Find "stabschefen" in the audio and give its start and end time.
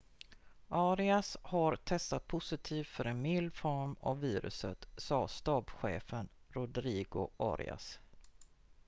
5.27-6.29